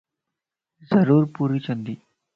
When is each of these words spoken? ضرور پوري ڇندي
ضرور 0.91 1.23
پوري 1.35 1.59
ڇندي 1.65 1.95